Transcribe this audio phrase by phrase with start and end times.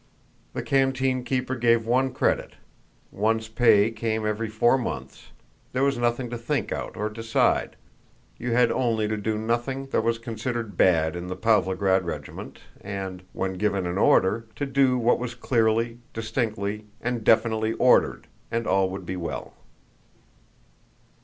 [0.53, 2.53] The canteenkeeper gave one credit,
[3.11, 5.27] one's pay came every four months,
[5.73, 7.75] there was nothing to think out or decide,
[8.39, 13.21] you had only to do nothing that was considered bad in the Pávlograd regiment and,
[13.31, 19.05] when given an order, to do what was clearly, distinctly, and definitely ordered—and all would
[19.05, 19.53] be well.